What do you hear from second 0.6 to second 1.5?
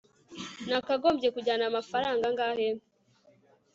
nakagombye